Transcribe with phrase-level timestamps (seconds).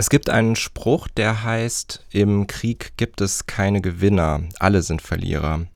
[0.00, 5.66] Es gibt einen Spruch, der heißt, im Krieg gibt es keine Gewinner, alle sind Verlierer.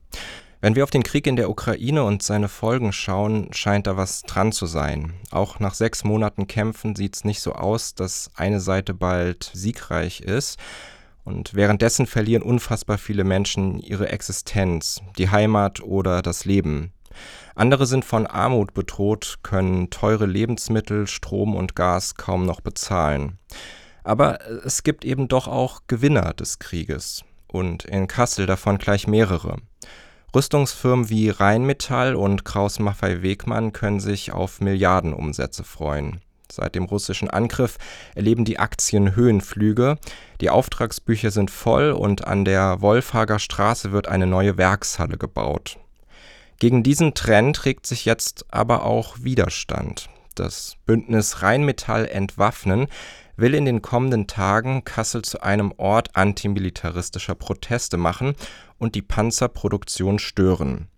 [0.63, 4.23] Wenn wir auf den Krieg in der Ukraine und seine Folgen schauen, scheint da was
[4.23, 5.13] dran zu sein.
[5.31, 10.23] Auch nach sechs Monaten Kämpfen sieht es nicht so aus, dass eine Seite bald siegreich
[10.23, 10.59] ist.
[11.25, 16.95] Und währenddessen verlieren unfassbar viele Menschen ihre Existenz, die Heimat oder das Leben.
[17.55, 23.39] Andere sind von Armut bedroht, können teure Lebensmittel, Strom und Gas kaum noch bezahlen.
[24.05, 27.25] Aber es gibt eben doch auch Gewinner des Krieges.
[27.49, 29.57] Und in Kassel davon gleich mehrere.
[30.35, 36.21] Rüstungsfirmen wie Rheinmetall und Kraus-Maffei-Wegmann können sich auf Milliardenumsätze freuen.
[36.51, 37.79] Seit dem russischen Angriff
[38.15, 39.97] erleben die Aktien Höhenflüge,
[40.41, 45.79] die Auftragsbücher sind voll und an der Wolfhager Straße wird eine neue Werkshalle gebaut.
[46.59, 50.09] Gegen diesen Trend regt sich jetzt aber auch Widerstand.
[50.35, 52.89] Das Bündnis Rheinmetall entwaffnen
[53.37, 58.35] will in den kommenden Tagen Kassel zu einem Ort antimilitaristischer Proteste machen
[58.79, 60.89] und die Panzerproduktion stören.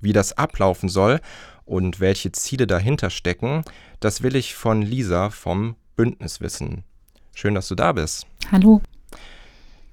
[0.00, 1.20] Wie das ablaufen soll
[1.64, 3.64] und welche Ziele dahinter stecken,
[4.00, 6.84] das will ich von Lisa vom Bündnis wissen.
[7.34, 8.26] Schön, dass du da bist.
[8.50, 8.80] Hallo.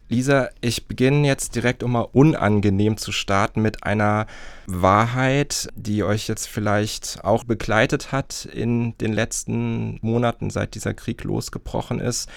[0.09, 4.25] Lisa, ich beginne jetzt direkt, um mal unangenehm zu starten, mit einer
[4.65, 11.25] Wahrheit, die euch jetzt vielleicht auch begleitet hat in den letzten Monaten, seit dieser Krieg
[11.25, 12.29] losgebrochen ist.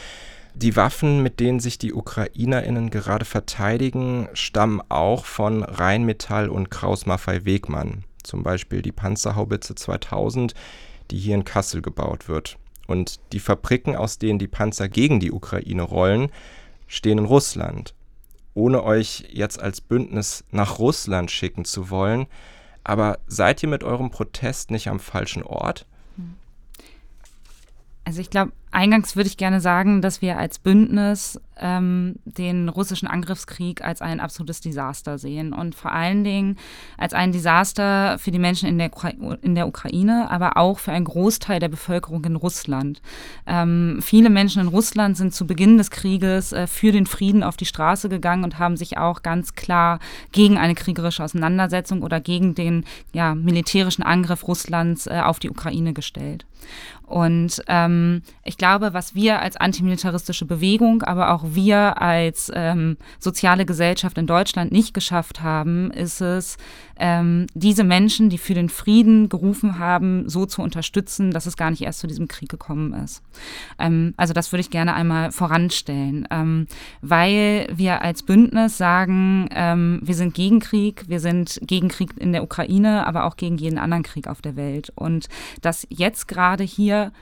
[0.54, 8.02] Die Waffen, mit denen sich die UkrainerInnen gerade verteidigen, stammen auch von Rheinmetall und Kraus-Maffei-Wegmann.
[8.24, 10.54] Zum Beispiel die Panzerhaubitze 2000,
[11.12, 12.58] die hier in Kassel gebaut wird.
[12.88, 16.32] Und die Fabriken, aus denen die Panzer gegen die Ukraine rollen,
[16.90, 17.94] stehen in Russland.
[18.52, 22.26] Ohne euch jetzt als Bündnis nach Russland schicken zu wollen,
[22.82, 25.86] aber seid ihr mit eurem Protest nicht am falschen Ort?
[28.04, 33.06] Also ich glaube, eingangs würde ich gerne sagen, dass wir als Bündnis ähm, den russischen
[33.06, 36.56] Angriffskrieg als ein absolutes Desaster sehen und vor allen Dingen
[36.96, 38.90] als ein Desaster für die Menschen in der,
[39.42, 43.02] in der Ukraine, aber auch für einen Großteil der Bevölkerung in Russland.
[43.46, 47.56] Ähm, viele Menschen in Russland sind zu Beginn des Krieges äh, für den Frieden auf
[47.56, 49.98] die Straße gegangen und haben sich auch ganz klar
[50.32, 55.92] gegen eine kriegerische Auseinandersetzung oder gegen den ja, militärischen Angriff Russlands äh, auf die Ukraine
[55.92, 56.46] gestellt.
[57.10, 63.66] Und ähm, ich glaube, was wir als antimilitaristische Bewegung, aber auch wir als ähm, soziale
[63.66, 66.56] Gesellschaft in Deutschland nicht geschafft haben, ist es,
[67.00, 71.70] ähm, diese Menschen, die für den Frieden gerufen haben, so zu unterstützen, dass es gar
[71.70, 73.22] nicht erst zu diesem Krieg gekommen ist.
[73.78, 76.66] Ähm, also das würde ich gerne einmal voranstellen, ähm,
[77.00, 82.32] weil wir als Bündnis sagen, ähm, wir sind gegen Krieg, wir sind gegen Krieg in
[82.32, 84.92] der Ukraine, aber auch gegen jeden anderen Krieg auf der Welt.
[84.94, 85.28] Und
[85.62, 87.12] dass jetzt gerade hier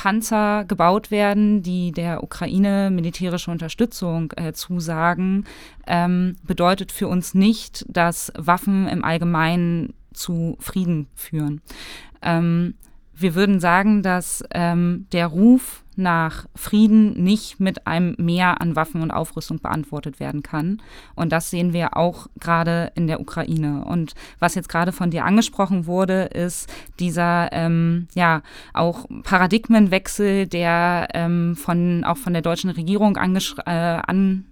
[0.00, 5.44] Panzer gebaut werden, die der Ukraine militärische Unterstützung äh, zusagen,
[5.86, 11.60] ähm, bedeutet für uns nicht, dass Waffen im Allgemeinen zu Frieden führen.
[12.22, 12.76] Ähm,
[13.14, 19.02] wir würden sagen, dass ähm, der Ruf nach Frieden nicht mit einem Mehr an Waffen
[19.02, 20.82] und Aufrüstung beantwortet werden kann.
[21.14, 23.84] Und das sehen wir auch gerade in der Ukraine.
[23.84, 26.68] Und was jetzt gerade von dir angesprochen wurde, ist
[26.98, 34.46] dieser ähm, ja auch Paradigmenwechsel, der ähm, von auch von der deutschen Regierung äh, an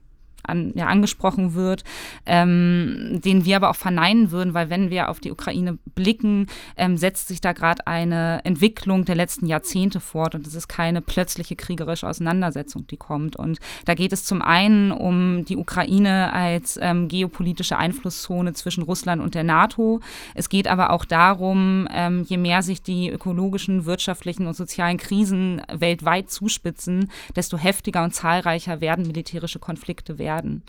[0.48, 1.84] an, ja, angesprochen wird,
[2.26, 6.96] ähm, den wir aber auch verneinen würden, weil wenn wir auf die Ukraine blicken, ähm,
[6.96, 11.56] setzt sich da gerade eine Entwicklung der letzten Jahrzehnte fort und es ist keine plötzliche
[11.56, 13.36] kriegerische Auseinandersetzung, die kommt.
[13.36, 19.22] Und da geht es zum einen um die Ukraine als ähm, geopolitische Einflusszone zwischen Russland
[19.22, 20.00] und der NATO.
[20.34, 25.62] Es geht aber auch darum, ähm, je mehr sich die ökologischen, wirtschaftlichen und sozialen Krisen
[25.72, 30.62] weltweit zuspitzen, desto heftiger und zahlreicher werden militärische Konflikte werden werden.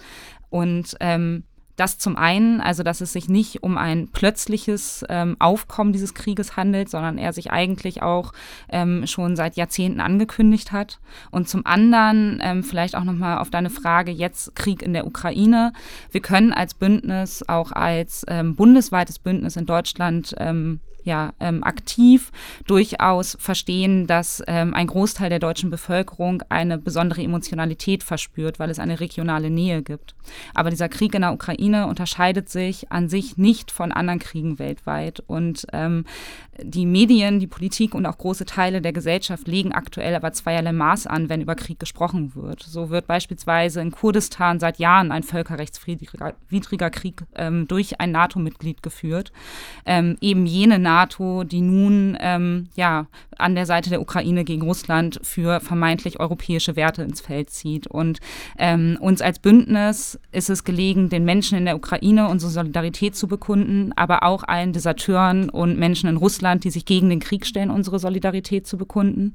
[0.49, 1.43] Und ähm,
[1.75, 6.57] das zum einen, also dass es sich nicht um ein plötzliches ähm, Aufkommen dieses Krieges
[6.57, 8.33] handelt, sondern er sich eigentlich auch
[8.69, 10.99] ähm, schon seit Jahrzehnten angekündigt hat.
[11.31, 15.71] Und zum anderen ähm, vielleicht auch nochmal auf deine Frage jetzt Krieg in der Ukraine.
[16.11, 22.31] Wir können als Bündnis, auch als ähm, bundesweites Bündnis in Deutschland ähm, ja, ähm, aktiv
[22.67, 28.79] durchaus verstehen, dass ähm, ein Großteil der deutschen Bevölkerung eine besondere Emotionalität verspürt, weil es
[28.79, 30.15] eine regionale Nähe gibt.
[30.53, 35.23] Aber dieser Krieg in der Ukraine unterscheidet sich an sich nicht von anderen Kriegen weltweit.
[35.27, 36.05] Und ähm,
[36.61, 41.07] die Medien, die Politik und auch große Teile der Gesellschaft legen aktuell aber zweierlei Maß
[41.07, 42.61] an, wenn über Krieg gesprochen wird.
[42.61, 49.31] So wird beispielsweise in Kurdistan seit Jahren ein völkerrechtswidriger Krieg ähm, durch ein NATO-Mitglied geführt.
[49.85, 53.05] Ähm, eben jene NATO, die nun ähm, ja
[53.37, 57.85] an der Seite der Ukraine gegen Russland für vermeintlich europäische Werte ins Feld zieht.
[57.85, 58.19] Und
[58.57, 63.27] ähm, uns als Bündnis ist es gelegen, den Menschen in der Ukraine unsere Solidarität zu
[63.27, 67.69] bekunden, aber auch allen Deserteuren und Menschen in Russland, die sich gegen den Krieg stellen,
[67.69, 69.33] unsere Solidarität zu bekunden.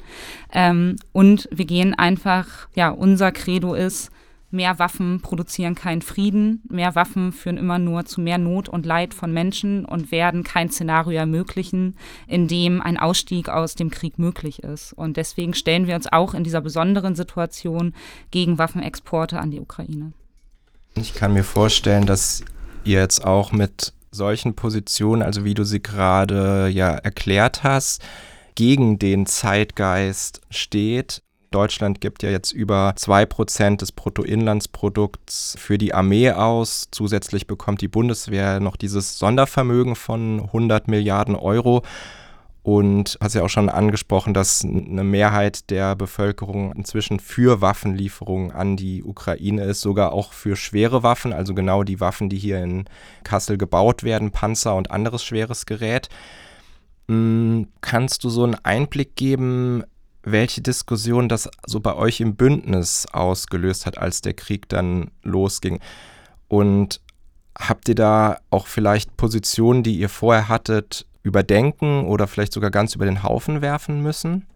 [0.53, 4.11] Ähm, und wir gehen einfach, ja, unser Credo ist,
[4.55, 9.13] mehr Waffen produzieren keinen Frieden, mehr Waffen führen immer nur zu mehr Not und Leid
[9.13, 11.97] von Menschen und werden kein Szenario ermöglichen,
[12.27, 14.93] in dem ein Ausstieg aus dem Krieg möglich ist.
[14.95, 17.93] Und deswegen stellen wir uns auch in dieser besonderen Situation
[18.31, 20.13] gegen Waffenexporte an die Ukraine.
[20.95, 22.45] Ich kann mir vorstellen, dass
[22.85, 28.03] ihr jetzt auch mit solchen Positionen, also wie du sie gerade ja erklärt hast,
[28.55, 31.23] gegen den Zeitgeist steht.
[31.55, 36.89] Deutschland gibt ja jetzt über 2% des Bruttoinlandsprodukts für die Armee aus.
[36.91, 41.83] Zusätzlich bekommt die Bundeswehr noch dieses Sondervermögen von 100 Milliarden Euro.
[42.65, 48.79] Und hast ja auch schon angesprochen, dass eine Mehrheit der Bevölkerung inzwischen für Waffenlieferungen an
[48.79, 52.87] die Ukraine ist, sogar auch für schwere Waffen, also genau die Waffen, die hier in
[53.23, 56.09] Kassel gebaut werden, Panzer und anderes schweres Gerät.
[57.09, 59.85] Hm, kannst du so einen Einblick geben,
[60.25, 65.81] welche Diskussion das so bei euch im Bündnis ausgelöst hat, als der Krieg dann losging?
[66.49, 67.01] Und
[67.59, 72.95] habt ihr da auch vielleicht Positionen, die ihr vorher hattet, überdenken oder vielleicht sogar ganz
[72.95, 74.47] über den Haufen werfen müssen?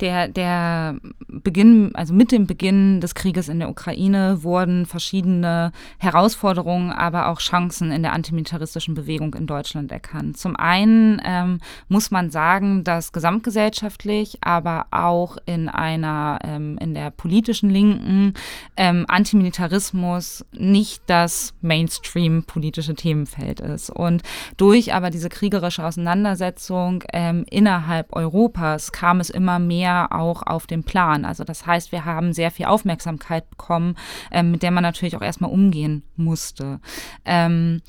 [0.00, 0.96] Der, der
[1.28, 7.40] Beginn, also mit dem Beginn des Krieges in der Ukraine wurden verschiedene Herausforderungen, aber auch
[7.40, 10.36] Chancen in der antimilitaristischen Bewegung in Deutschland erkannt.
[10.36, 17.10] Zum einen ähm, muss man sagen, dass gesamtgesellschaftlich, aber auch in einer, ähm, in der
[17.10, 18.34] politischen Linken
[18.76, 23.90] ähm, Antimilitarismus nicht das Mainstream politische Themenfeld ist.
[23.90, 24.22] Und
[24.56, 30.66] durch aber diese kriegerische Auseinandersetzung ähm, innerhalb Europas kam es immer mehr mehr auch auf
[30.66, 31.24] den Plan.
[31.24, 33.96] Also das heißt, wir haben sehr viel Aufmerksamkeit bekommen,
[34.30, 36.80] ähm, mit der man natürlich auch erstmal umgehen musste.
[37.24, 37.82] Ähm,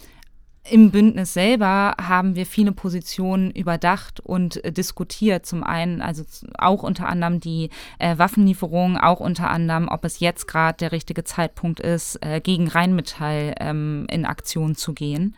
[0.70, 5.46] im Bündnis selber haben wir viele Positionen überdacht und äh, diskutiert.
[5.46, 6.24] Zum einen, also
[6.58, 7.70] auch unter anderem die
[8.00, 12.68] äh, Waffenlieferungen, auch unter anderem, ob es jetzt gerade der richtige Zeitpunkt ist, äh, gegen
[12.68, 15.36] Rheinmetall ähm, in Aktion zu gehen.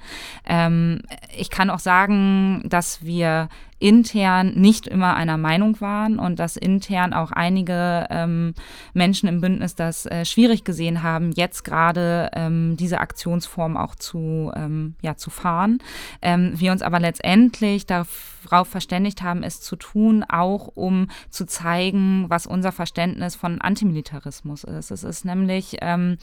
[0.48, 1.04] Ähm,
[1.38, 7.14] ich kann auch sagen, dass wir intern nicht immer einer Meinung waren und dass intern
[7.14, 8.54] auch einige ähm,
[8.94, 14.52] Menschen im Bündnis das äh, schwierig gesehen haben, jetzt gerade ähm, diese Aktionsform auch zu,
[14.56, 15.80] ähm, ja, zu fahren.
[16.22, 22.26] Ähm, wir uns aber letztendlich darauf verständigt haben, es zu tun, auch um zu zeigen,
[22.30, 24.92] was unser Verständnis von Antimilitarismus ist.
[24.92, 26.18] Es ist nämlich, ähm,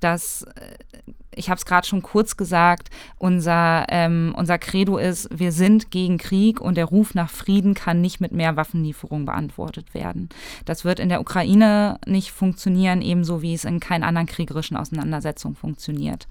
[0.00, 5.52] dass äh, ich habe es gerade schon kurz gesagt, unser, ähm, unser Credo ist, wir
[5.52, 10.28] sind gegen Krieg und der Ruf nach Frieden kann nicht mit mehr Waffenlieferungen beantwortet werden.
[10.64, 15.56] Das wird in der Ukraine nicht funktionieren, ebenso wie es in keinen anderen kriegerischen Auseinandersetzungen
[15.56, 16.28] funktioniert.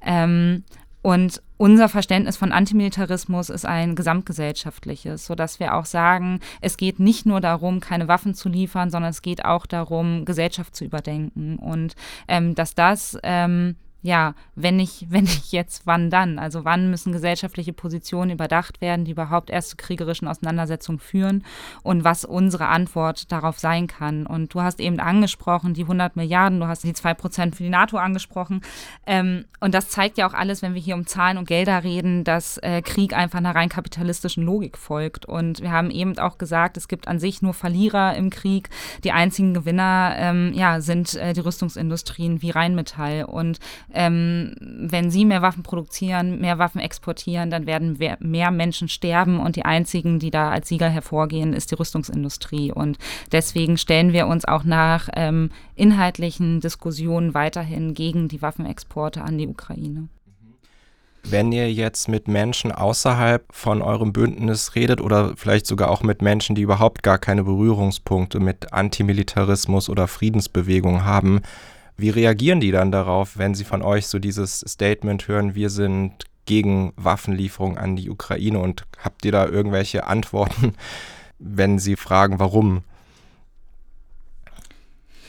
[0.00, 0.64] Ähm,
[1.02, 7.26] und unser Verständnis von Antimilitarismus ist ein gesamtgesellschaftliches, sodass wir auch sagen, es geht nicht
[7.26, 11.94] nur darum, keine Waffen zu liefern, sondern es geht auch darum, Gesellschaft zu überdenken und
[12.28, 16.38] ähm, dass das ähm, ja, wenn ich, wenn ich jetzt, wann dann?
[16.38, 21.44] Also wann müssen gesellschaftliche Positionen überdacht werden, die überhaupt erst zu kriegerischen Auseinandersetzungen führen
[21.82, 24.26] und was unsere Antwort darauf sein kann.
[24.26, 27.70] Und du hast eben angesprochen, die 100 Milliarden, du hast die 2 Prozent für die
[27.70, 28.60] NATO angesprochen.
[29.06, 32.24] Ähm, und das zeigt ja auch alles, wenn wir hier um Zahlen und Gelder reden,
[32.24, 35.26] dass äh, Krieg einfach einer rein kapitalistischen Logik folgt.
[35.26, 38.68] Und wir haben eben auch gesagt, es gibt an sich nur Verlierer im Krieg.
[39.04, 43.24] Die einzigen Gewinner ähm, ja, sind äh, die Rüstungsindustrien wie Rheinmetall.
[43.24, 43.58] Und
[43.94, 49.56] ähm, wenn sie mehr Waffen produzieren, mehr Waffen exportieren, dann werden mehr Menschen sterben und
[49.56, 52.72] die einzigen, die da als Sieger hervorgehen, ist die Rüstungsindustrie.
[52.72, 52.98] Und
[53.30, 59.48] deswegen stellen wir uns auch nach ähm, inhaltlichen Diskussionen weiterhin gegen die Waffenexporte an die
[59.48, 60.08] Ukraine.
[61.24, 66.20] Wenn ihr jetzt mit Menschen außerhalb von eurem Bündnis redet oder vielleicht sogar auch mit
[66.20, 71.42] Menschen, die überhaupt gar keine Berührungspunkte mit Antimilitarismus oder Friedensbewegung haben,
[72.02, 76.24] wie reagieren die dann darauf, wenn sie von euch so dieses Statement hören, wir sind
[76.46, 80.74] gegen Waffenlieferung an die Ukraine und habt ihr da irgendwelche Antworten,
[81.38, 82.82] wenn sie fragen, warum?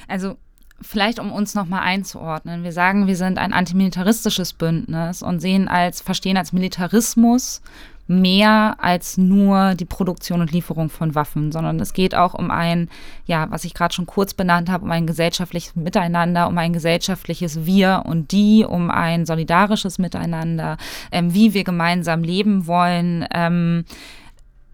[0.08, 0.36] Also
[0.82, 2.64] vielleicht um uns nochmal einzuordnen.
[2.64, 7.62] Wir sagen, wir sind ein antimilitaristisches Bündnis und sehen als, verstehen als Militarismus
[8.08, 12.90] mehr als nur die Produktion und Lieferung von Waffen, sondern es geht auch um ein,
[13.26, 17.66] ja, was ich gerade schon kurz benannt habe, um ein gesellschaftliches Miteinander, um ein gesellschaftliches
[17.66, 20.78] Wir und die, um ein solidarisches Miteinander,
[21.12, 23.26] ähm, wie wir gemeinsam leben wollen.
[23.34, 23.86] Ähm,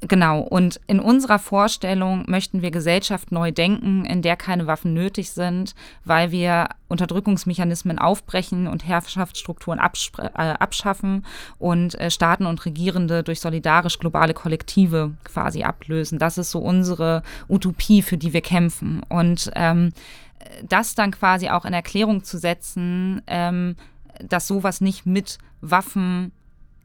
[0.02, 5.32] Genau, und in unserer Vorstellung möchten wir Gesellschaft neu denken, in der keine Waffen nötig
[5.32, 5.76] sind,
[6.06, 11.26] weil wir Unterdrückungsmechanismen aufbrechen und Herrschaftsstrukturen äh, abschaffen
[11.58, 16.18] und äh, Staaten und Regierende durch solidarisch globale Kollektive quasi ablösen.
[16.18, 19.02] Das ist so unsere Utopie, für die wir kämpfen.
[19.10, 19.92] Und ähm,
[20.64, 23.76] das dann quasi auch in Erklärung zu setzen, ähm,
[24.24, 26.32] dass sowas nicht mit Waffen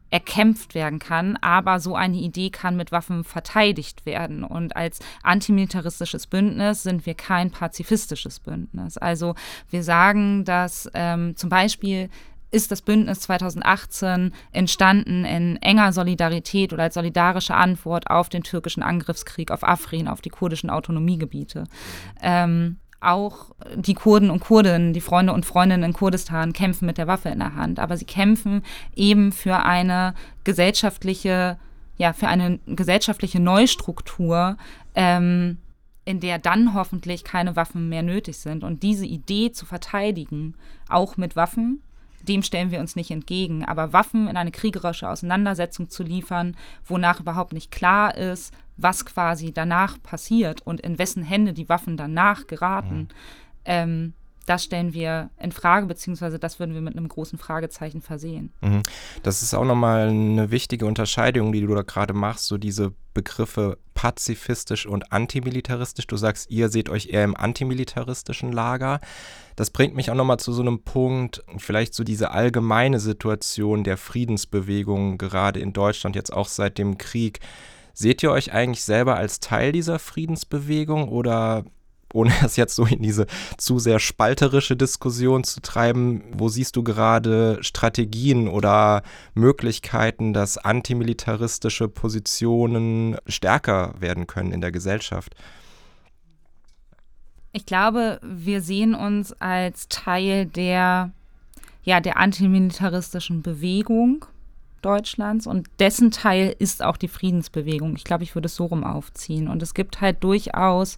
[0.09, 4.43] erkämpft werden kann, aber so eine Idee kann mit Waffen verteidigt werden.
[4.43, 8.97] Und als antimilitaristisches Bündnis sind wir kein pazifistisches Bündnis.
[8.97, 9.35] Also
[9.69, 12.09] wir sagen, dass ähm, zum Beispiel
[12.51, 18.81] ist das Bündnis 2018 entstanden in enger Solidarität oder als solidarische Antwort auf den türkischen
[18.81, 21.65] Angriffskrieg auf Afrin, auf die kurdischen Autonomiegebiete.
[22.21, 27.07] Ähm, auch die Kurden und Kurdinnen, die Freunde und Freundinnen in Kurdistan kämpfen mit der
[27.07, 27.79] Waffe in der Hand.
[27.79, 28.63] Aber sie kämpfen
[28.95, 31.57] eben für eine gesellschaftliche,
[31.97, 34.57] ja, für eine gesellschaftliche Neustruktur,
[34.95, 35.57] ähm,
[36.05, 38.63] in der dann hoffentlich keine Waffen mehr nötig sind.
[38.63, 40.55] Und diese Idee zu verteidigen,
[40.87, 41.81] auch mit Waffen,
[42.27, 43.65] dem stellen wir uns nicht entgegen.
[43.65, 49.53] Aber Waffen in eine kriegerische Auseinandersetzung zu liefern, wonach überhaupt nicht klar ist, was quasi
[49.53, 53.07] danach passiert und in wessen Hände die Waffen danach geraten, mhm.
[53.65, 54.13] ähm,
[54.45, 58.53] das stellen wir in Frage, beziehungsweise das würden wir mit einem großen Fragezeichen versehen.
[58.61, 58.83] Mhm.
[59.23, 63.79] Das ist auch nochmal eine wichtige Unterscheidung, die du da gerade machst, so diese Begriffe
[63.95, 66.05] pazifistisch und antimilitaristisch.
[66.05, 68.99] Du sagst, ihr seht euch eher im antimilitaristischen Lager.
[69.55, 73.97] Das bringt mich auch nochmal zu so einem Punkt, vielleicht so diese allgemeine Situation der
[73.97, 77.39] Friedensbewegung, gerade in Deutschland, jetzt auch seit dem Krieg.
[77.95, 81.63] Seht ihr euch eigentlich selber als Teil dieser Friedensbewegung oder
[82.13, 83.25] ohne es jetzt so in diese
[83.57, 89.01] zu sehr spalterische Diskussion zu treiben, wo siehst du gerade Strategien oder
[89.33, 95.33] Möglichkeiten, dass antimilitaristische Positionen stärker werden können in der Gesellschaft?
[97.53, 101.11] Ich glaube, wir sehen uns als Teil der,
[101.83, 104.25] ja, der antimilitaristischen Bewegung
[104.85, 107.95] Deutschlands und dessen Teil ist auch die Friedensbewegung.
[107.95, 109.47] Ich glaube, ich würde es so rum aufziehen.
[109.47, 110.97] Und es gibt halt durchaus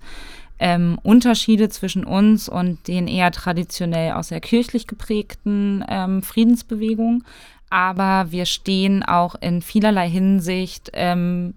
[0.60, 7.24] ähm, Unterschiede zwischen uns und den eher traditionell aus der kirchlich geprägten ähm, Friedensbewegung.
[7.70, 11.53] Aber wir stehen auch in vielerlei Hinsicht ähm,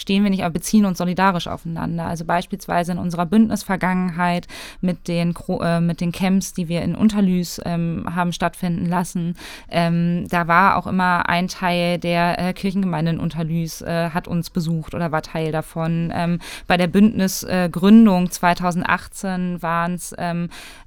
[0.00, 2.06] stehen wir nicht, aber beziehen uns solidarisch aufeinander.
[2.06, 4.46] Also beispielsweise in unserer Bündnisvergangenheit
[4.80, 9.34] mit den, äh, mit den Camps, die wir in Unterlüß ähm, haben stattfinden lassen.
[9.68, 14.50] Ähm, da war auch immer ein Teil der äh, Kirchengemeinde in Unterlüß, äh, hat uns
[14.50, 16.12] besucht oder war Teil davon.
[16.14, 20.14] Ähm, bei der Bündnisgründung 2018 waren es,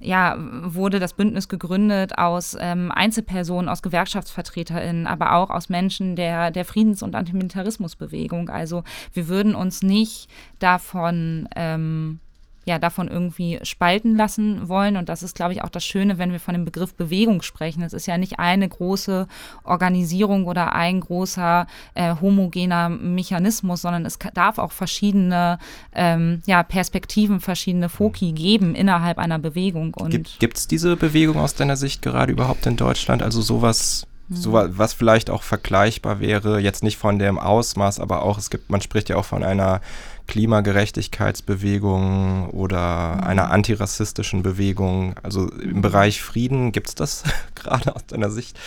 [0.00, 6.50] ja, wurde das Bündnis gegründet aus ähm, Einzelpersonen, aus GewerkschaftsvertreterInnen, aber auch aus Menschen der,
[6.50, 8.48] der Friedens- und Antimilitarismusbewegung.
[8.48, 12.20] Also wir würden uns nicht davon ähm,
[12.66, 14.96] ja, davon irgendwie spalten lassen wollen.
[14.96, 17.82] Und das ist, glaube ich, auch das Schöne, wenn wir von dem Begriff Bewegung sprechen.
[17.82, 19.26] Es ist ja nicht eine große
[19.64, 25.58] Organisierung oder ein großer äh, homogener Mechanismus, sondern es darf auch verschiedene
[25.94, 29.94] ähm, ja, Perspektiven, verschiedene Foki geben innerhalb einer Bewegung.
[30.38, 33.22] Gibt es diese Bewegung aus deiner Sicht gerade überhaupt in Deutschland?
[33.22, 38.38] Also sowas so was vielleicht auch vergleichbar wäre, jetzt nicht von dem Ausmaß, aber auch
[38.38, 39.82] es gibt, man spricht ja auch von einer
[40.26, 43.24] Klimagerechtigkeitsbewegung oder mhm.
[43.24, 45.16] einer antirassistischen Bewegung.
[45.22, 48.58] Also im Bereich Frieden gibt es das gerade aus deiner Sicht?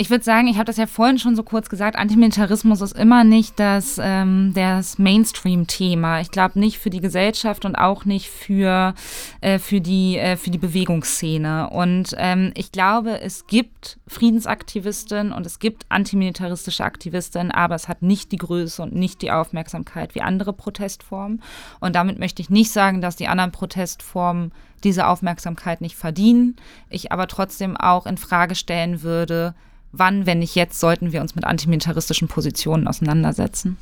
[0.00, 3.24] Ich würde sagen, ich habe das ja vorhin schon so kurz gesagt, Antimilitarismus ist immer
[3.24, 6.20] nicht das, ähm, das Mainstream-Thema.
[6.20, 8.94] Ich glaube nicht für die Gesellschaft und auch nicht für,
[9.40, 11.70] äh, für, die, äh, für die Bewegungsszene.
[11.70, 18.00] Und ähm, ich glaube, es gibt Friedensaktivistinnen und es gibt antimilitaristische Aktivistinnen, aber es hat
[18.00, 21.42] nicht die Größe und nicht die Aufmerksamkeit wie andere Protestformen.
[21.80, 24.52] Und damit möchte ich nicht sagen, dass die anderen Protestformen
[24.84, 26.54] diese Aufmerksamkeit nicht verdienen.
[26.88, 29.56] Ich aber trotzdem auch in Frage stellen würde,
[29.92, 33.76] wann, wenn nicht jetzt, sollten wir uns mit antimilitaristischen Positionen auseinandersetzen?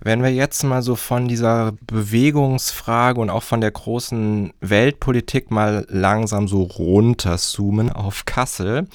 [0.00, 5.86] Wenn wir jetzt mal so von dieser Bewegungsfrage und auch von der großen Weltpolitik mal
[5.88, 8.86] langsam so runterzoomen auf Kassel,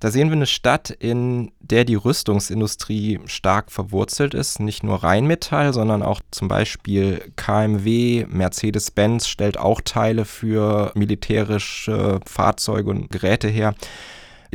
[0.00, 4.60] da sehen wir eine Stadt, in der die Rüstungsindustrie stark verwurzelt ist.
[4.60, 12.90] Nicht nur Rheinmetall, sondern auch zum Beispiel KMW, Mercedes-Benz stellt auch Teile für militärische Fahrzeuge
[12.90, 13.74] und Geräte her.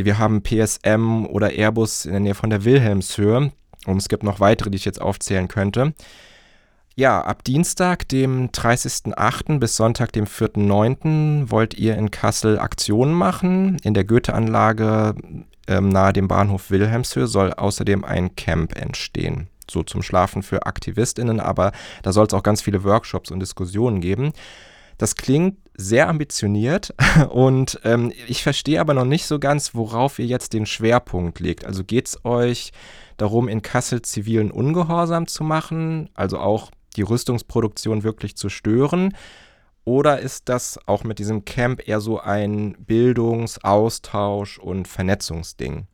[0.05, 3.51] Wir haben PSM oder Airbus in der Nähe von der Wilhelmshöhe.
[3.85, 5.93] Und es gibt noch weitere, die ich jetzt aufzählen könnte.
[6.95, 9.59] Ja, ab Dienstag, dem 30.08.
[9.59, 11.49] bis Sonntag, dem 4.09.
[11.49, 13.77] wollt ihr in Kassel Aktionen machen.
[13.83, 15.15] In der Goethe-Anlage
[15.67, 19.47] ähm, nahe dem Bahnhof Wilhelmshöhe soll außerdem ein Camp entstehen.
[19.69, 21.71] So zum Schlafen für AktivistInnen, aber
[22.03, 24.33] da soll es auch ganz viele Workshops und Diskussionen geben.
[24.97, 26.93] Das klingt sehr ambitioniert
[27.29, 31.65] und ähm, ich verstehe aber noch nicht so ganz, worauf ihr jetzt den Schwerpunkt legt.
[31.65, 32.71] Also geht es euch
[33.17, 39.15] darum, in Kassel zivilen Ungehorsam zu machen, also auch die Rüstungsproduktion wirklich zu stören?
[39.83, 45.87] Oder ist das auch mit diesem Camp eher so ein Bildungs-, Austausch- und Vernetzungsding?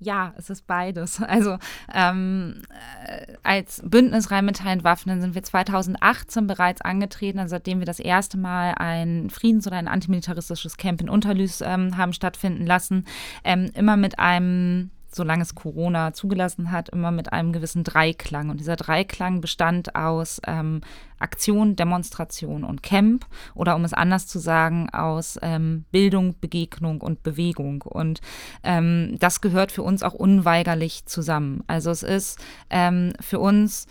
[0.00, 1.20] Ja, es ist beides.
[1.28, 1.58] Also
[1.92, 2.62] ähm,
[3.06, 8.38] äh, als Bündnis Rheinmetall entwaffnen sind wir 2018 bereits angetreten, also seitdem wir das erste
[8.38, 13.04] Mal ein Friedens- oder ein antimilitaristisches Camp in Unterlüß ähm, haben stattfinden lassen,
[13.44, 18.50] ähm, immer mit einem solange es Corona zugelassen hat, immer mit einem gewissen Dreiklang.
[18.50, 20.82] Und dieser Dreiklang bestand aus ähm,
[21.18, 27.22] Aktion, Demonstration und Camp oder um es anders zu sagen, aus ähm, Bildung, Begegnung und
[27.22, 27.82] Bewegung.
[27.82, 28.20] Und
[28.62, 31.64] ähm, das gehört für uns auch unweigerlich zusammen.
[31.66, 32.38] Also es ist
[32.70, 33.86] ähm, für uns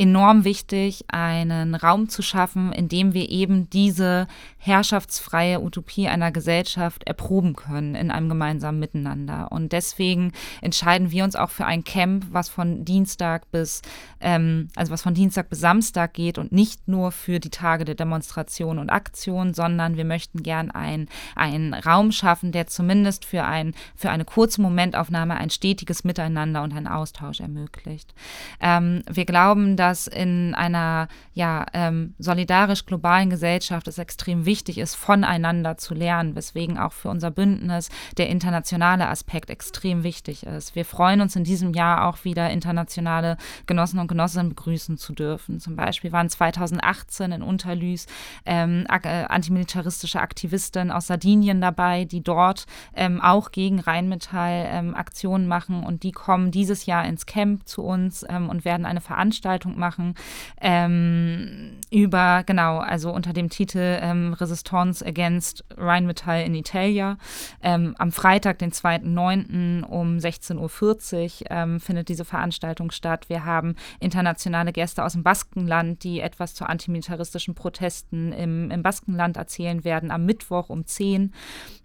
[0.00, 7.04] enorm wichtig, einen Raum zu schaffen, in dem wir eben diese herrschaftsfreie Utopie einer Gesellschaft
[7.04, 9.52] erproben können in einem gemeinsamen Miteinander.
[9.52, 13.82] Und deswegen entscheiden wir uns auch für ein Camp, was von Dienstag bis,
[14.20, 17.94] ähm, also was von Dienstag bis Samstag geht und nicht nur für die Tage der
[17.94, 24.08] Demonstration und Aktion, sondern wir möchten gern einen Raum schaffen, der zumindest für, ein, für
[24.08, 28.14] eine kurze Momentaufnahme ein stetiges Miteinander und einen Austausch ermöglicht.
[28.60, 34.94] Ähm, wir glauben, dass in einer ja, ähm, solidarisch globalen Gesellschaft es extrem wichtig ist,
[34.94, 40.74] voneinander zu lernen, weswegen auch für unser Bündnis der internationale Aspekt extrem wichtig ist.
[40.74, 45.60] Wir freuen uns in diesem Jahr auch wieder internationale Genossen und Genossinnen begrüßen zu dürfen.
[45.60, 48.06] Zum Beispiel waren 2018 in Unterlüß
[48.46, 55.46] ähm, äh, antimilitaristische Aktivisten aus Sardinien dabei, die dort ähm, auch gegen Rheinmetall ähm, Aktionen
[55.46, 59.69] machen und die kommen dieses Jahr ins Camp zu uns ähm, und werden eine Veranstaltung
[59.78, 60.14] machen
[60.60, 67.18] ähm, über, genau, also unter dem Titel ähm, Resistance Against Rheinmetall in Italia.
[67.62, 69.84] Ähm, am Freitag, den 2.9.
[69.84, 73.28] um 16.40 Uhr ähm, findet diese Veranstaltung statt.
[73.28, 79.36] Wir haben internationale Gäste aus dem Baskenland, die etwas zu antimilitaristischen Protesten im, im Baskenland
[79.36, 81.32] erzählen werden, am Mittwoch um 10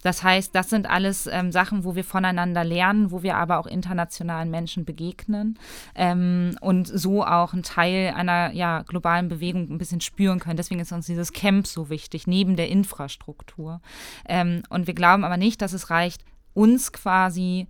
[0.06, 3.66] Das heißt, das sind alles ähm, Sachen, wo wir voneinander lernen, wo wir aber auch
[3.66, 5.58] internationalen Menschen begegnen
[5.96, 10.58] ähm, und so auch ein Teil einer ja, globalen Bewegung ein bisschen spüren können.
[10.58, 13.82] Deswegen ist uns dieses Camp so wichtig, neben der Infrastruktur.
[14.30, 17.66] Ähm, und wir glauben aber nicht, dass es reicht, uns quasi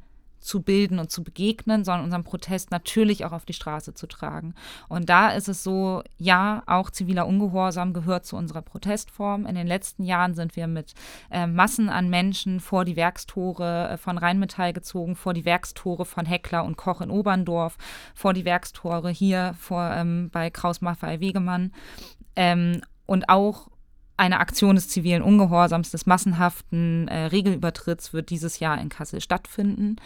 [0.45, 4.53] zu bilden und zu begegnen, sondern unseren Protest natürlich auch auf die Straße zu tragen.
[4.88, 9.45] Und da ist es so, ja, auch ziviler Ungehorsam gehört zu unserer Protestform.
[9.45, 10.93] In den letzten Jahren sind wir mit
[11.31, 16.25] äh, Massen an Menschen vor die Werkstore äh, von Rheinmetall gezogen, vor die Werkstore von
[16.25, 17.77] Heckler und Koch in Oberndorf,
[18.13, 21.71] vor die Werkstore hier vor, ähm, bei Kraus Maffei Wegemann.
[22.36, 23.67] Ähm, und auch
[24.17, 29.97] eine Aktion des zivilen Ungehorsams, des massenhaften äh, Regelübertritts wird dieses Jahr in Kassel stattfinden.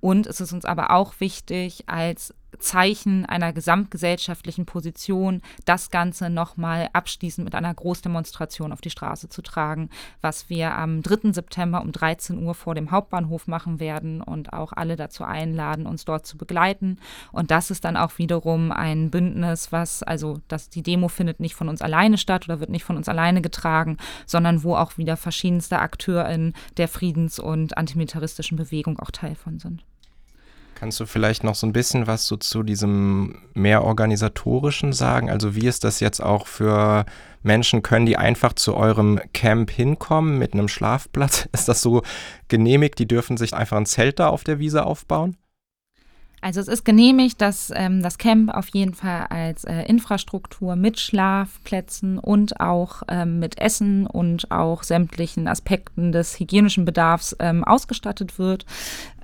[0.00, 6.88] Und es ist uns aber auch wichtig, als Zeichen einer gesamtgesellschaftlichen Position, das Ganze nochmal
[6.92, 9.90] abschließend mit einer Großdemonstration auf die Straße zu tragen,
[10.20, 11.32] was wir am 3.
[11.32, 16.04] September um 13 Uhr vor dem Hauptbahnhof machen werden und auch alle dazu einladen, uns
[16.04, 16.98] dort zu begleiten.
[17.32, 21.54] Und das ist dann auch wiederum ein Bündnis, was, also dass die Demo findet nicht
[21.54, 25.16] von uns alleine statt oder wird nicht von uns alleine getragen, sondern wo auch wieder
[25.16, 29.84] verschiedenste Akteure in der Friedens- und antimilitaristischen Bewegung auch Teil von sind.
[30.76, 35.30] Kannst du vielleicht noch so ein bisschen was so zu diesem mehr organisatorischen sagen?
[35.30, 37.06] Also wie ist das jetzt auch für
[37.42, 37.80] Menschen?
[37.80, 41.48] Können die einfach zu eurem Camp hinkommen mit einem Schlafplatz?
[41.52, 42.02] Ist das so
[42.48, 42.98] genehmigt?
[42.98, 45.38] Die dürfen sich einfach ein Zelt da auf der Wiese aufbauen?
[46.42, 51.00] Also es ist genehmigt, dass ähm, das Camp auf jeden Fall als äh, Infrastruktur mit
[51.00, 58.38] Schlafplätzen und auch ähm, mit Essen und auch sämtlichen Aspekten des hygienischen Bedarfs ähm, ausgestattet
[58.38, 58.66] wird.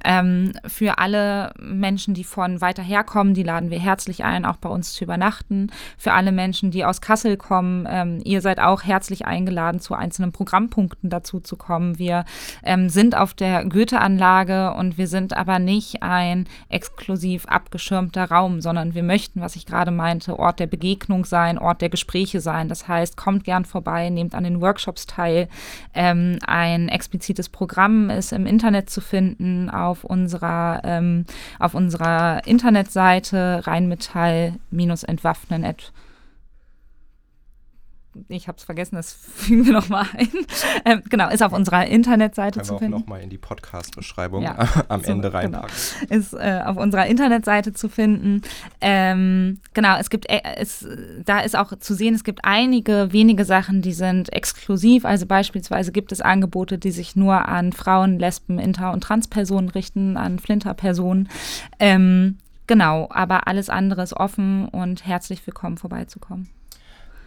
[0.04, 4.68] Ähm, für alle Menschen, die von weiter herkommen, die laden wir herzlich ein, auch bei
[4.68, 5.70] uns zu übernachten.
[5.96, 10.32] Für alle Menschen, die aus Kassel kommen, ähm, ihr seid auch herzlich eingeladen, zu einzelnen
[10.32, 11.98] Programmpunkten dazu zu kommen.
[11.98, 12.24] Wir
[12.62, 18.94] ähm, sind auf der Goethe-Anlage und wir sind aber nicht ein exklusiv abgeschirmter Raum, sondern
[18.94, 22.68] wir möchten, was ich gerade meinte, Ort der Begegnung sein, Ort der Gespräche sein.
[22.68, 25.48] Das heißt, kommt gern vorbei, nehmt an den Workshops teil.
[25.94, 31.26] Ähm, ein explizites Programm ist im Internet zu finden auf unserer, ähm,
[31.58, 35.64] auf unserer Internetseite rheinmetall-entwaffnen
[38.28, 40.28] ich habe es vergessen, das fügen wir nochmal ein.
[40.84, 42.94] Ähm, genau, ist auf unserer Internetseite Können zu finden.
[42.94, 45.38] auch nochmal in die Podcast-Beschreibung ja, am so, Ende genau.
[45.38, 45.70] reinpacken.
[46.00, 46.18] Genau.
[46.18, 48.42] Ist äh, auf unserer Internetseite zu finden.
[48.80, 50.86] Ähm, genau, es gibt, äh, es,
[51.24, 55.04] da ist auch zu sehen, es gibt einige wenige Sachen, die sind exklusiv.
[55.04, 60.16] Also beispielsweise gibt es Angebote, die sich nur an Frauen, Lesben, Inter- und Transpersonen richten,
[60.16, 61.28] an Flinterpersonen.
[61.78, 66.48] Ähm, genau, aber alles andere ist offen und herzlich willkommen vorbeizukommen.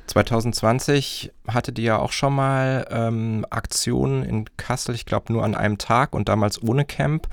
[0.08, 5.56] 2020 hattet ihr ja auch schon mal ähm, Aktionen in Kassel, ich glaube nur an
[5.56, 7.28] einem Tag und damals ohne Camp.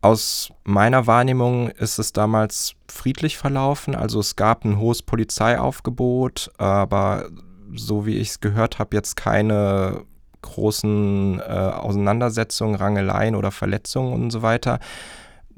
[0.00, 3.94] Aus meiner Wahrnehmung ist es damals friedlich verlaufen.
[3.94, 7.28] Also es gab ein hohes Polizeiaufgebot, aber
[7.74, 10.04] so wie ich es gehört habe, jetzt keine
[10.42, 14.78] großen äh, Auseinandersetzungen, Rangeleien oder Verletzungen und so weiter.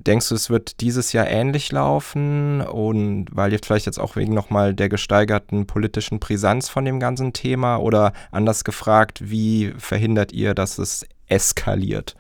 [0.07, 2.63] Denkst du, es wird dieses Jahr ähnlich laufen?
[2.63, 7.33] Und weil jetzt vielleicht jetzt auch wegen nochmal der gesteigerten politischen Brisanz von dem ganzen
[7.35, 12.17] Thema oder anders gefragt, wie verhindert ihr, dass es eskaliert?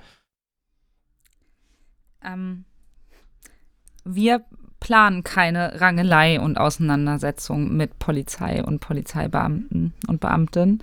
[2.22, 2.64] Ähm,
[4.04, 4.44] wir
[4.78, 10.80] planen keine Rangelei und Auseinandersetzung mit Polizei und Polizeibeamten und Beamten.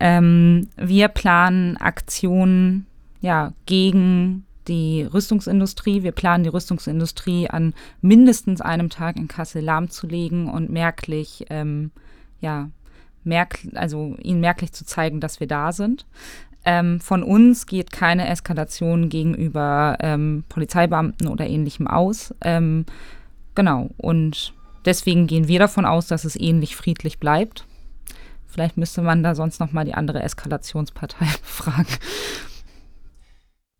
[0.00, 2.86] Ähm, wir planen Aktionen
[3.20, 6.02] ja, gegen die Rüstungsindustrie.
[6.02, 11.90] Wir planen die Rüstungsindustrie an mindestens einem Tag in Kassel lahmzulegen und merklich, ähm,
[12.40, 12.70] ja,
[13.24, 16.06] merk also ihnen merklich zu zeigen, dass wir da sind.
[16.64, 22.34] Ähm, von uns geht keine Eskalation gegenüber ähm, Polizeibeamten oder ähnlichem aus.
[22.42, 22.84] Ähm,
[23.54, 24.52] genau, und
[24.84, 27.64] deswegen gehen wir davon aus, dass es ähnlich friedlich bleibt.
[28.46, 31.94] Vielleicht müsste man da sonst noch mal die andere Eskalationspartei befragen.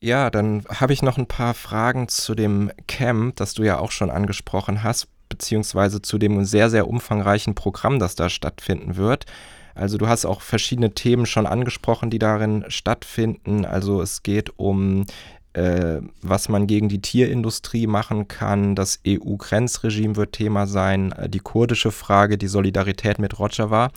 [0.01, 3.91] Ja, dann habe ich noch ein paar Fragen zu dem Camp, das du ja auch
[3.91, 9.27] schon angesprochen hast, beziehungsweise zu dem sehr, sehr umfangreichen Programm, das da stattfinden wird.
[9.75, 13.65] Also du hast auch verschiedene Themen schon angesprochen, die darin stattfinden.
[13.65, 15.05] Also es geht um
[15.55, 18.77] äh, was man gegen die Tierindustrie machen kann.
[18.77, 23.91] Das EU-Grenzregime wird Thema sein, äh, die kurdische Frage, die Solidarität mit Rojava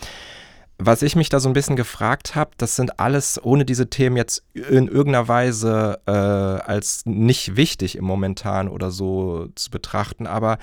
[0.83, 4.17] was ich mich da so ein bisschen gefragt habe, das sind alles, ohne diese Themen
[4.17, 10.57] jetzt in irgendeiner Weise äh, als nicht wichtig im Momentan oder so zu betrachten, aber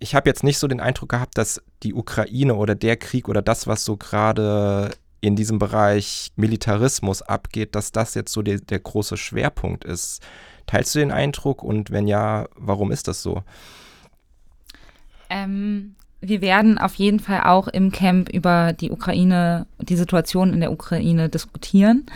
[0.00, 3.40] ich habe jetzt nicht so den Eindruck gehabt, dass die Ukraine oder der Krieg oder
[3.40, 8.80] das, was so gerade in diesem Bereich Militarismus abgeht, dass das jetzt so der, der
[8.80, 10.20] große Schwerpunkt ist.
[10.66, 13.44] Teilst du den Eindruck und wenn ja, warum ist das so?
[15.30, 20.60] Ähm, wir werden auf jeden Fall auch im Camp über die Ukraine, die Situation in
[20.60, 22.06] der Ukraine diskutieren.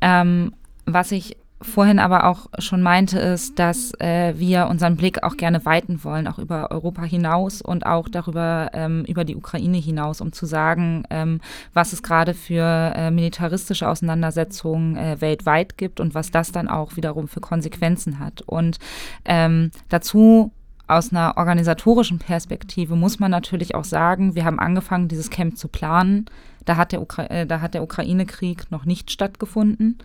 [0.00, 0.54] Ähm,
[0.86, 5.64] was ich vorhin aber auch schon meinte, ist, dass äh, wir unseren Blick auch gerne
[5.66, 10.32] weiten wollen, auch über Europa hinaus und auch darüber ähm, über die Ukraine hinaus, um
[10.32, 11.40] zu sagen, ähm,
[11.74, 16.96] was es gerade für äh, militaristische Auseinandersetzungen äh, weltweit gibt und was das dann auch
[16.96, 18.40] wiederum für Konsequenzen hat.
[18.42, 18.78] Und
[19.26, 20.52] ähm, dazu
[20.90, 25.68] aus einer organisatorischen Perspektive muss man natürlich auch sagen, wir haben angefangen, dieses Camp zu
[25.68, 26.26] planen.
[26.64, 27.46] Da hat der, äh,
[27.80, 29.98] Ukraine-Krieg noch nicht stattgefunden.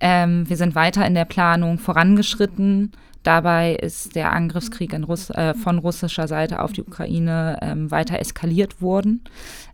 [0.00, 2.92] Ähm, wir sind weiter in der Planung vorangeschritten.
[3.22, 8.80] Dabei ist der Angriffskrieg Russ äh, von russischer Seite auf die Ukraine ähm, weiter eskaliert
[8.80, 9.24] worden.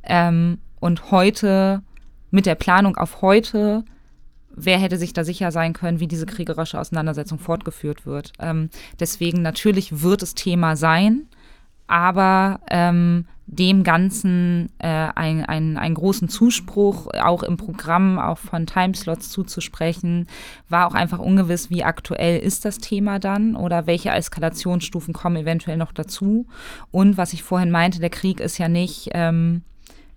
[0.02, 1.82] Ähm, und heute,
[2.30, 3.84] mit der Planung auf heute,
[4.54, 8.32] wer hätte sich da sicher sein können, wie diese kriegerische Auseinandersetzung fortgeführt wird.
[8.38, 11.26] Ähm, deswegen natürlich wird es Thema sein,
[11.86, 19.30] aber ähm, dem Ganzen äh, einen ein großen Zuspruch auch im Programm, auch von Timeslots
[19.30, 20.26] zuzusprechen,
[20.68, 25.76] war auch einfach ungewiss, wie aktuell ist das Thema dann oder welche Eskalationsstufen kommen eventuell
[25.76, 26.46] noch dazu.
[26.90, 29.62] Und was ich vorhin meinte, der Krieg ist ja nicht ähm,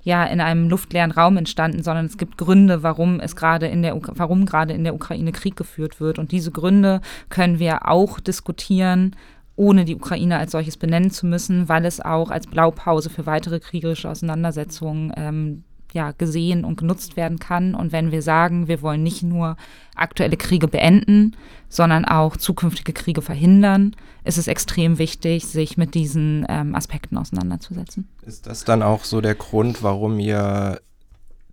[0.05, 3.95] ja in einem luftleeren Raum entstanden, sondern es gibt Gründe, warum es gerade in der
[3.95, 6.19] warum gerade in der Ukraine Krieg geführt wird.
[6.19, 9.15] Und diese Gründe können wir auch diskutieren,
[9.57, 13.59] ohne die Ukraine als solches benennen zu müssen, weil es auch als Blaupause für weitere
[13.59, 15.63] kriegerische Auseinandersetzungen ähm,
[15.95, 17.73] ja, gesehen und genutzt werden kann.
[17.73, 19.55] Und wenn wir sagen, wir wollen nicht nur
[19.95, 21.35] aktuelle Kriege beenden,
[21.69, 28.07] sondern auch zukünftige Kriege verhindern, ist es extrem wichtig, sich mit diesen ähm, Aspekten auseinanderzusetzen.
[28.25, 30.81] Ist das dann auch so der Grund, warum ihr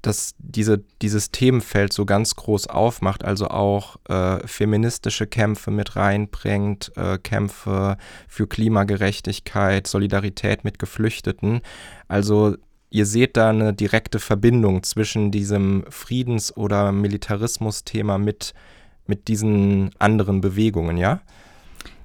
[0.03, 6.91] das, diese, dieses Themenfeld so ganz groß aufmacht, also auch äh, feministische Kämpfe mit reinbringt,
[6.97, 11.61] äh, Kämpfe für Klimagerechtigkeit, Solidarität mit Geflüchteten.
[12.09, 12.57] Also
[12.93, 18.55] ihr seht da eine direkte Verbindung zwischen diesem Friedens- oder Militarismus-Thema mit,
[19.07, 21.21] mit diesen anderen Bewegungen, ja?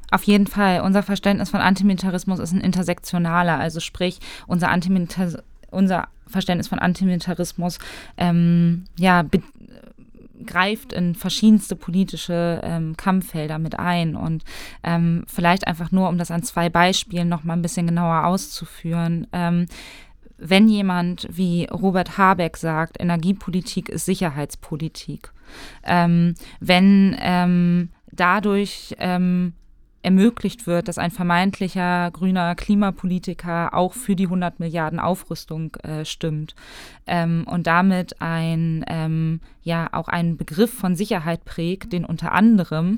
[0.09, 0.81] Auf jeden Fall.
[0.81, 7.77] Unser Verständnis von Antimilitarismus ist ein intersektionaler, also sprich, unser, Antimilitar unser Verständnis von Antimilitarismus
[8.17, 9.25] ähm, ja,
[10.45, 14.15] greift in verschiedenste politische ähm, Kampffelder mit ein.
[14.15, 14.45] Und
[14.83, 19.27] ähm, vielleicht einfach nur, um das an zwei Beispielen noch mal ein bisschen genauer auszuführen.
[19.33, 19.65] Ähm,
[20.37, 25.31] wenn jemand wie Robert Habeck sagt, Energiepolitik ist Sicherheitspolitik,
[25.83, 29.53] ähm, wenn ähm, dadurch ähm,
[30.03, 36.55] ermöglicht wird, dass ein vermeintlicher grüner Klimapolitiker auch für die 100 Milliarden Aufrüstung äh, stimmt
[37.07, 42.97] ähm, und damit ein ähm, ja auch einen Begriff von Sicherheit prägt, den unter anderem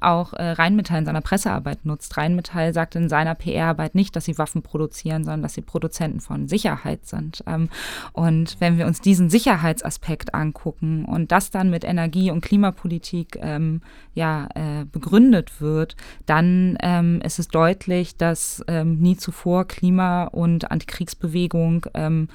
[0.00, 2.16] auch äh, Rheinmetall in seiner Pressearbeit nutzt.
[2.18, 6.48] Rheinmetall sagt in seiner PR-Arbeit nicht, dass sie Waffen produzieren, sondern dass sie Produzenten von
[6.48, 7.42] Sicherheit sind.
[7.46, 7.70] Ähm,
[8.12, 13.80] und wenn wir uns diesen Sicherheitsaspekt angucken und das dann mit Energie- und Klimapolitik ähm,
[14.12, 20.70] ja, äh, begründet wird, dann ähm, ist es deutlich, dass ähm, nie zuvor Klima- und
[20.70, 22.28] Antikriegsbewegung ähm,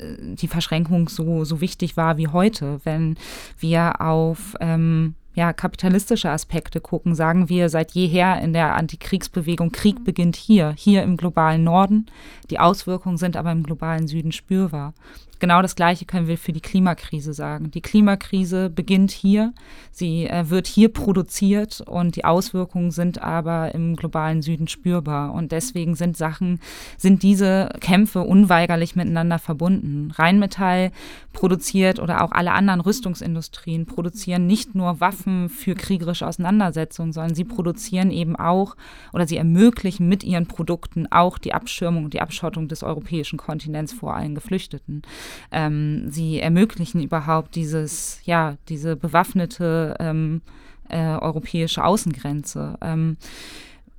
[0.00, 2.80] die Verschränkung so, so wichtig war wie heute.
[2.82, 3.16] Wenn
[3.58, 10.02] wir auf ähm, ja, kapitalistische Aspekte gucken, sagen wir seit jeher in der Antikriegsbewegung, Krieg
[10.02, 12.06] beginnt hier, hier im globalen Norden.
[12.50, 14.94] Die Auswirkungen sind aber im globalen Süden spürbar.
[15.38, 17.70] Genau das Gleiche können wir für die Klimakrise sagen.
[17.70, 19.52] Die Klimakrise beginnt hier,
[19.92, 25.32] sie äh, wird hier produziert und die Auswirkungen sind aber im globalen Süden spürbar.
[25.32, 26.60] Und deswegen sind Sachen,
[26.96, 30.10] sind diese Kämpfe unweigerlich miteinander verbunden.
[30.10, 30.90] Rheinmetall
[31.32, 37.44] produziert oder auch alle anderen Rüstungsindustrien produzieren nicht nur Waffen für kriegerische Auseinandersetzungen, sondern sie
[37.44, 38.76] produzieren eben auch
[39.12, 43.92] oder sie ermöglichen mit ihren Produkten auch die Abschirmung und die Abschottung des europäischen Kontinents
[43.92, 45.02] vor allen Geflüchteten.
[45.50, 50.42] Ähm, sie ermöglichen überhaupt dieses, ja, diese bewaffnete ähm,
[50.88, 52.78] äh, europäische Außengrenze.
[52.80, 53.16] Ähm,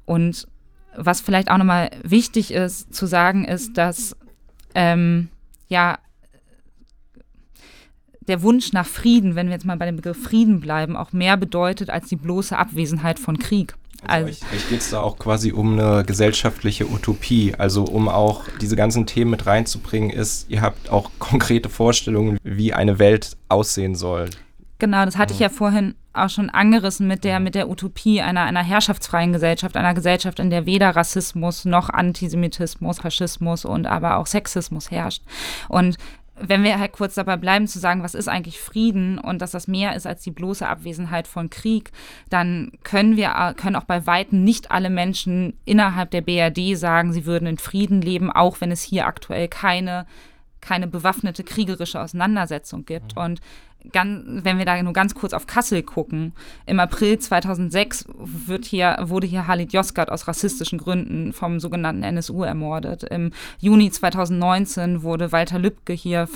[0.06, 0.48] und
[0.96, 4.16] was vielleicht auch nochmal wichtig ist zu sagen, ist, dass
[4.76, 5.30] ähm,
[5.68, 5.98] ja
[8.30, 11.36] der Wunsch nach Frieden, wenn wir jetzt mal bei dem Begriff Frieden bleiben, auch mehr
[11.36, 13.76] bedeutet als die bloße Abwesenheit von Krieg.
[14.08, 18.08] Also, also euch, euch geht es da auch quasi um eine gesellschaftliche Utopie, also um
[18.08, 23.38] auch diese ganzen Themen mit reinzubringen, ist, ihr habt auch konkrete Vorstellungen, wie eine Welt
[23.50, 24.30] aussehen soll.
[24.80, 28.44] Genau, das hatte ich ja vorhin auch schon angerissen mit der, mit der Utopie einer,
[28.44, 34.26] einer herrschaftsfreien Gesellschaft, einer Gesellschaft, in der weder Rassismus noch Antisemitismus, Faschismus und aber auch
[34.26, 35.22] Sexismus herrscht.
[35.68, 35.98] Und
[36.42, 39.68] wenn wir halt kurz dabei bleiben zu sagen, was ist eigentlich Frieden und dass das
[39.68, 41.92] mehr ist als die bloße Abwesenheit von Krieg,
[42.30, 47.14] dann können wir äh, können auch bei weitem nicht alle Menschen innerhalb der BRD sagen,
[47.14, 50.06] sie würden in Frieden leben, auch wenn es hier aktuell keine
[50.62, 53.16] keine bewaffnete kriegerische Auseinandersetzung gibt.
[53.16, 53.22] Mhm.
[53.22, 53.42] Und
[53.92, 56.34] ganz, wenn wir da nur ganz kurz auf Kassel gucken,
[56.66, 62.44] im April 2006 wird hier, wurde hier Halit Yozgat aus rassistischen Gründen vom sogenannten NSU
[62.44, 63.04] ermordet.
[63.04, 66.28] Im Juni 2019 wurde Walter Lübcke hier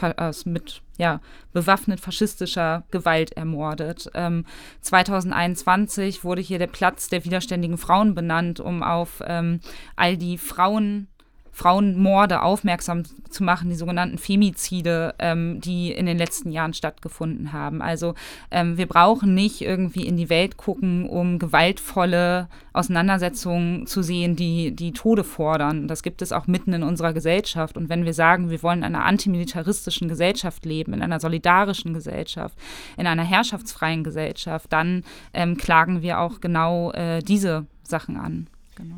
[0.45, 1.21] mit ja,
[1.53, 4.09] bewaffnet faschistischer Gewalt ermordet.
[4.13, 4.45] Ähm,
[4.81, 9.59] 2021 wurde hier der Platz der widerständigen Frauen benannt, um auf ähm,
[9.95, 11.07] all die Frauen
[11.53, 17.81] Frauenmorde aufmerksam zu machen, die sogenannten Femizide, ähm, die in den letzten Jahren stattgefunden haben.
[17.81, 18.15] Also
[18.49, 24.75] ähm, wir brauchen nicht irgendwie in die Welt gucken, um gewaltvolle Auseinandersetzungen zu sehen, die
[24.75, 25.87] die Tode fordern.
[25.87, 27.77] Das gibt es auch mitten in unserer Gesellschaft.
[27.77, 32.57] Und wenn wir sagen, wir wollen in einer antimilitaristischen Gesellschaft leben, in einer solidarischen Gesellschaft,
[32.97, 38.47] in einer herrschaftsfreien Gesellschaft, dann ähm, klagen wir auch genau äh, diese Sachen an.
[38.75, 38.95] Genau.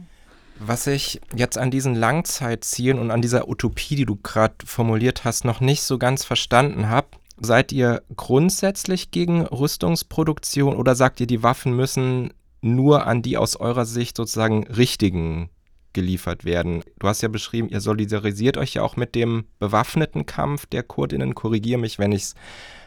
[0.60, 5.44] Was ich jetzt an diesen Langzeitzielen und an dieser Utopie, die du gerade formuliert hast,
[5.44, 11.44] noch nicht so ganz verstanden habe, seid ihr grundsätzlich gegen Rüstungsproduktion oder sagt ihr, die
[11.44, 15.50] Waffen müssen nur an die aus eurer Sicht sozusagen richtigen
[15.92, 16.84] geliefert werden?
[17.00, 21.36] Du hast ja beschrieben, ihr solidarisiert euch ja auch mit dem bewaffneten Kampf der Kurdinnen.
[21.36, 22.36] Korrigiere mich, wenn ich es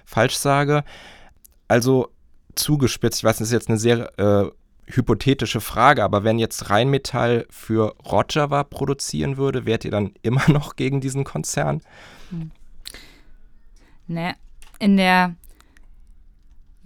[0.06, 0.84] falsch sage.
[1.68, 2.08] Also
[2.54, 4.50] zugespitzt, ich weiß, das ist jetzt eine sehr äh,
[4.88, 10.76] hypothetische Frage, aber wenn jetzt Rheinmetall für Rojava produzieren würde, wärt ihr dann immer noch
[10.76, 11.80] gegen diesen Konzern?
[12.30, 12.50] Hm.
[14.06, 14.34] Ne,
[14.78, 15.34] in der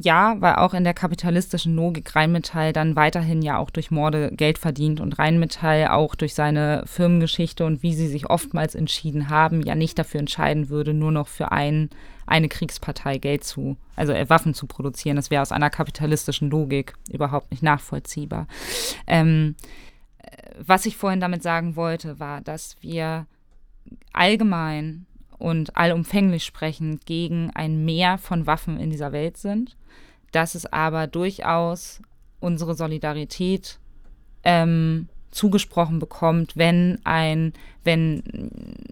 [0.04, 4.58] ja, weil auch in der kapitalistischen Logik Rheinmetall dann weiterhin ja auch durch Morde Geld
[4.58, 9.74] verdient und Rheinmetall auch durch seine Firmengeschichte und wie sie sich oftmals entschieden haben, ja
[9.76, 11.88] nicht dafür entscheiden würde, nur noch für ein,
[12.26, 15.16] eine Kriegspartei Geld zu, also äh, Waffen zu produzieren.
[15.16, 18.48] Das wäre aus einer kapitalistischen Logik überhaupt nicht nachvollziehbar.
[19.06, 19.54] Ähm,
[20.18, 23.26] äh, was ich vorhin damit sagen wollte, war, dass wir
[24.12, 25.06] allgemein
[25.38, 29.76] und allumfänglich sprechen gegen ein Mehr von Waffen in dieser Welt sind
[30.32, 32.00] dass es aber durchaus
[32.40, 33.78] unsere Solidarität
[34.44, 38.22] ähm, zugesprochen bekommt, wenn ein, wenn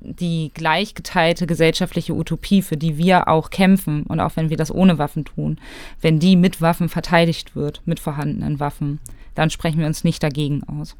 [0.00, 4.98] die gleichgeteilte gesellschaftliche Utopie, für die wir auch kämpfen und auch wenn wir das ohne
[4.98, 5.58] Waffen tun,
[6.00, 9.00] wenn die mit Waffen verteidigt wird, mit vorhandenen Waffen,
[9.34, 10.96] dann sprechen wir uns nicht dagegen aus.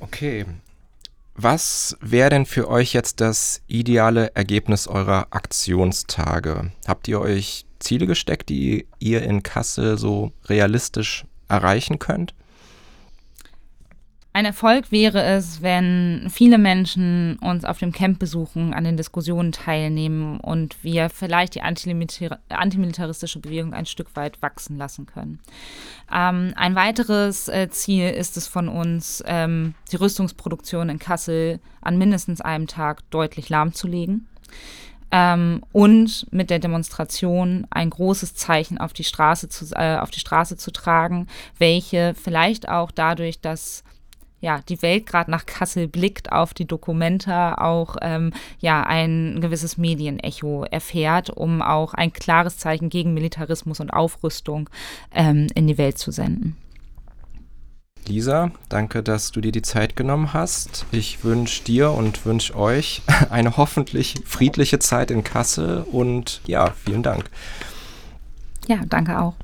[0.00, 0.46] Okay.
[1.34, 6.72] Was wäre denn für euch jetzt das ideale Ergebnis eurer Aktionstage?
[6.86, 12.34] Habt ihr euch Ziele gesteckt, die ihr in Kassel so realistisch erreichen könnt?
[14.32, 19.50] Ein Erfolg wäre es, wenn viele Menschen uns auf dem Camp besuchen, an den Diskussionen
[19.50, 25.40] teilnehmen und wir vielleicht die antimilitaristische Bewegung ein Stück weit wachsen lassen können.
[26.12, 31.98] Ähm, ein weiteres äh, Ziel ist es von uns, ähm, die Rüstungsproduktion in Kassel an
[31.98, 34.28] mindestens einem Tag deutlich lahmzulegen
[35.12, 40.20] ähm, und mit der Demonstration ein großes Zeichen auf die Straße zu, äh, auf die
[40.20, 41.26] Straße zu tragen,
[41.58, 43.84] welche vielleicht auch dadurch, dass
[44.40, 49.76] ja, die Welt gerade nach Kassel blickt auf die Dokumenta, auch ähm, ja, ein gewisses
[49.76, 54.70] Medienecho erfährt, um auch ein klares Zeichen gegen Militarismus und Aufrüstung
[55.14, 56.56] ähm, in die Welt zu senden.
[58.08, 60.86] Lisa, danke, dass du dir die Zeit genommen hast.
[60.90, 67.02] Ich wünsche dir und wünsche euch eine hoffentlich friedliche Zeit in Kassel und ja, vielen
[67.02, 67.30] Dank.
[68.66, 69.34] Ja, danke auch.